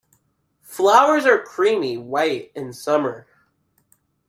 [0.63, 3.27] Flowers are creamy-white in summer.